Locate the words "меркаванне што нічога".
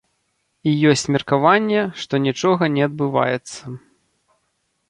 1.15-2.63